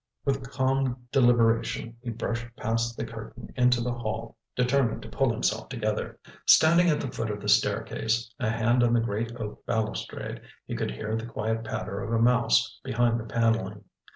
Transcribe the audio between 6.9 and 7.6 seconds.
the foot of the